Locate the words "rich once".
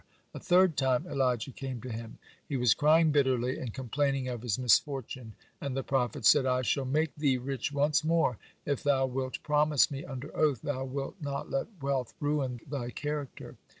7.37-8.03